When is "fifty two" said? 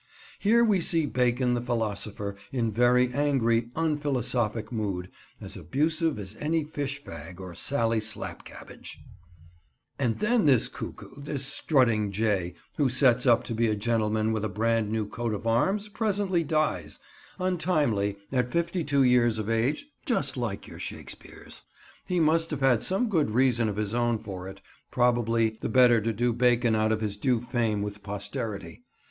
18.49-19.03